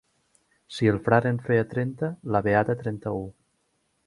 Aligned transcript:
Si 0.77 0.87
el 0.93 0.97
frare 1.07 1.33
en 1.33 1.37
feia 1.49 1.67
trenta, 1.75 2.11
la 2.37 2.43
beata 2.49 2.79
trenta-u. 2.81 3.23